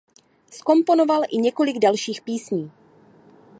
[0.51, 2.71] Zkomponoval i několik dalších písní.